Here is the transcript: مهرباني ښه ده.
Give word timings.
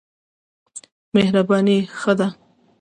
مهرباني 1.13 1.75
ښه 1.99 2.13
ده. 2.19 2.27